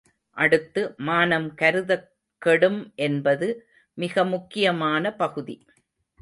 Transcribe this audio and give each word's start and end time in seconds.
அடுத்து 0.37 0.95
மானம் 0.99 1.53
கருதக் 1.55 2.07
கெடும் 2.41 2.93
என்பது 2.95 3.49
மிக 3.97 4.25
முக்கியமான 4.25 5.13
பகுதி. 5.15 5.57